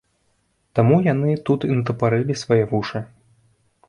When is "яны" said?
1.07-1.35